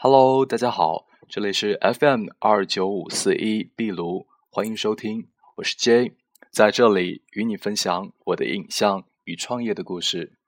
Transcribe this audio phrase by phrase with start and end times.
[0.00, 6.12] Hello，大家好，这里是 FM 二九五四一壁炉，欢迎收听，我是 J，
[6.52, 10.38] 在这里与你分享我的影像与创业的故事。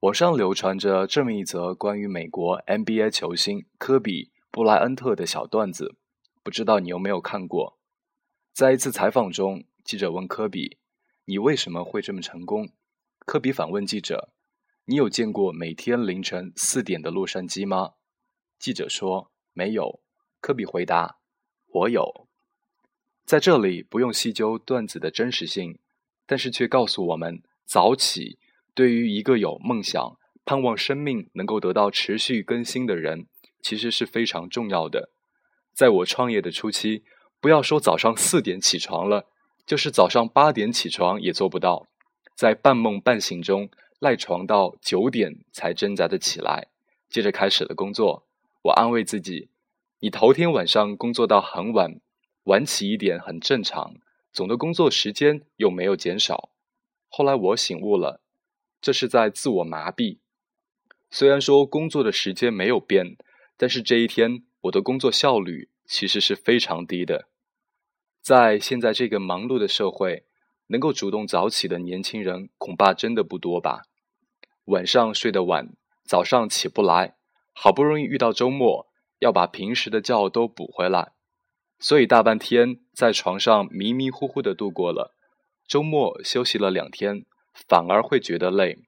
[0.00, 5.96] 网上流传着这么一则关于美国 NBA 球星科比布莱恩特的小段子，
[6.42, 7.78] 不知道你有没有看过？
[8.52, 10.76] 在一次采访中，记者问科比
[11.24, 12.68] ：“你为什么会这么成功？”
[13.24, 14.28] 科比反问记者
[14.84, 17.92] ：“你有见过每天凌晨四点的洛杉矶吗？”
[18.60, 20.00] 记者说：“没有。”
[20.40, 21.16] 科比回答
[21.72, 22.28] ：“我有。”
[23.24, 25.78] 在这里不用细究段子的真实性，
[26.26, 28.38] 但是却告诉我们，早起
[28.74, 33.26] 对于一个有梦想、盼望生命能够得到持续更新的人，
[33.62, 35.10] 其实是非常重要的。
[35.72, 37.04] 在我创业的初期，
[37.40, 39.26] 不要说早上四点起床了，
[39.64, 41.86] 就是早上八点起床也做不到。
[42.34, 46.68] 在半梦半醒中赖床到九点才挣扎着起来，
[47.08, 48.26] 接着开始了工作。
[48.62, 49.48] 我安慰自己
[50.00, 52.00] ：“你头天晚上工作到很晚，
[52.44, 53.96] 晚起一点很正常，
[54.32, 56.50] 总的工作时间又没有减少。”
[57.08, 58.20] 后来我醒悟了，
[58.80, 60.18] 这是在自我麻痹。
[61.10, 63.16] 虽然说工作的时间没有变，
[63.56, 67.28] 但是这一天我的工作效率其实是非常低的。
[68.20, 70.24] 在现在这个忙碌的社会。
[70.72, 73.82] 能够主动早起的年轻人恐怕真的不多吧？
[74.66, 75.70] 晚上睡得晚，
[76.04, 77.16] 早上起不来，
[77.62, 78.86] 好不容易遇到周末，
[79.18, 81.12] 要把平时的觉都补回来，
[81.78, 85.14] 所以大半天在床上迷迷糊糊的度过了。
[85.68, 87.26] 周末休息了两天，
[87.68, 88.78] 反而会觉得累，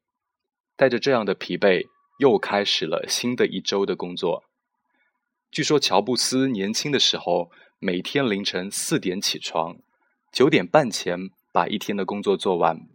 [0.74, 1.86] 带着这样的疲惫，
[2.18, 4.44] 又开始了新的一周的工作。
[5.50, 9.76] 据说乔布斯年轻的时候，每天凌晨四点起床，
[10.32, 11.28] 九点半前。
[11.52, 12.88] 把一天的工作做完，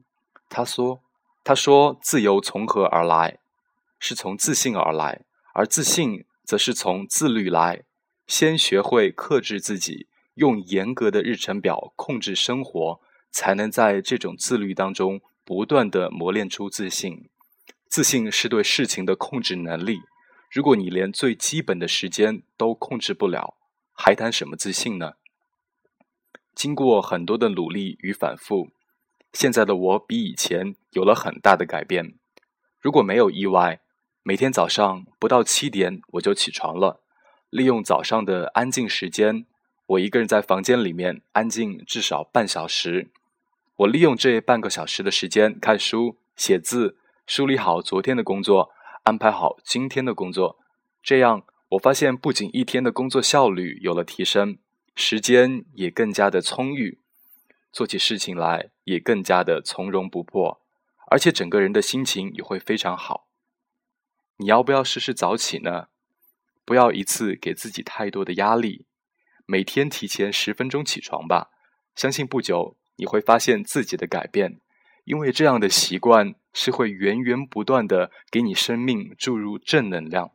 [0.50, 1.03] 他说
[1.45, 3.38] ：“他说自由从何而来？
[4.00, 5.22] 是从自信而来，
[5.58, 7.83] 而自信则是从自律来。
[8.27, 10.05] 先学会克制自己，
[10.36, 17.28] 用严格的日程表控制生活，才能在这种自律当中不断的磨练出自信。
[17.88, 20.01] 自信是对事情的控制能力。
[20.51, 23.56] 如果你连最基本的时间都控制不了，
[23.94, 25.13] 还谈什么自信呢？”
[26.53, 28.69] 经过很多的努力与反复，
[29.34, 32.13] 现在的我比以前有了很大的改变。
[32.79, 33.79] 如果没有意外，
[34.28, 37.00] 每天早上不到七点我就起床了，
[37.50, 39.46] 利用早上的安静时间，
[39.86, 43.08] 我一个人在房间里面安静至少半小时。
[43.78, 48.70] 我利用这半个小时的时间看书、写字，梳理好昨天的工作，
[49.04, 50.59] 安排好今天的工作。
[51.02, 54.58] 这样，我发现不仅一天的工作效率有了提升。
[54.94, 57.00] 时间也更加的充裕，
[57.72, 60.59] 做起事情来也更加的从容不迫，
[61.09, 63.27] 而且整个人的心情也会非常好。
[64.38, 65.88] 你要不要试试早起呢？
[66.64, 68.86] 不要一次给自己太多的压力，
[69.46, 71.50] 每天提前十分钟起床吧。
[71.96, 74.59] 相信不久你会发现自己的改变，
[75.06, 80.31] 因为这样的习惯是会源源不断的给你生命注入正能量。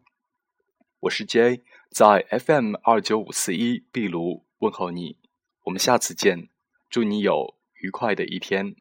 [1.00, 4.44] 我是 J，在 FM 二九五四一壁炉。
[4.58, 5.18] 问候你，
[5.64, 6.48] 我们下次见，
[6.88, 8.74] 祝你有愉快的一天。